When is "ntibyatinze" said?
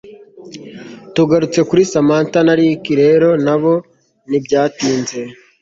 4.29-5.19